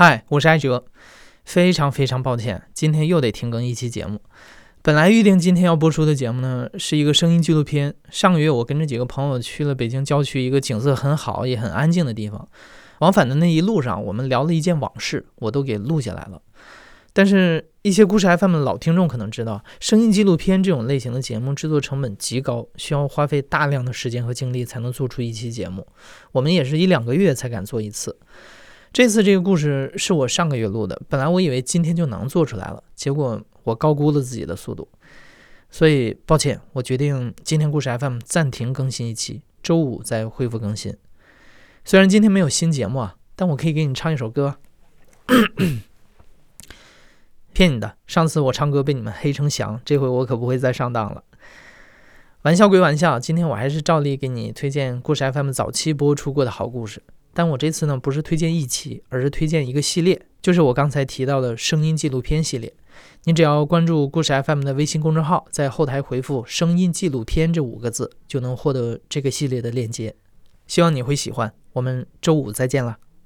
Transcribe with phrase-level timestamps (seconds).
[0.00, 0.84] 嗨，我是艾哲，
[1.44, 4.20] 非常非常抱歉，今天又得停更一期节目。
[4.80, 7.92] 本来预定今天要播出的节目呢，是一个声音纪录片。
[8.08, 12.48] 上个月我跟着几个朋友去了北京郊区一个景色很好也很安静的地方，
[13.00, 16.40] 往返的那一路上，我们聊了一件往事，我都给录下来了。
[17.12, 25.84] 但是，一些故事 FM 的老听众可能知道，声音纪录片这种类型的节目制作成本极高，需要花费大量的时间和精力才能做出一期节目。
[26.30, 28.16] 我们也是一两个月才敢做一次。
[28.92, 34.88] 这次这个故事是我上个月录的，本来我以为今天就能做出来了，结果我高估了自己的速度，
[35.70, 40.96] 所以抱歉，我决定今天故事 FM 暂停更新一期，周五再恢复更新。
[41.84, 44.56] 虽然今天没有新节目啊，但我可以给你唱一首歌。
[47.52, 51.24] 骗你的，上次我唱歌被你们黑成翔，这回我可不会再上当了。
[52.42, 57.02] 玩笑归玩笑，今天我还是照例给你推荐故事 FM 早期播出过的好故事。
[57.38, 62.74] 但我这次呢，不是推荐一期，而是推荐一个系列，就是我刚才提到的声音纪录片系列。
[63.26, 70.16] 你只要关注故事 FM 的微信公众号，在后台回复“声音纪录片”这五个字，就能获得这个系列的链接。
[70.66, 71.54] 希望你会喜欢。
[71.74, 72.98] 我们周五再见了。